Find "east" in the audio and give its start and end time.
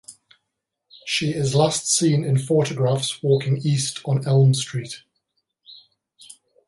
3.57-4.01